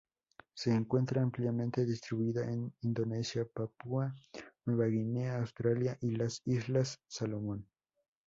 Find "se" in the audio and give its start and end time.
0.55-0.71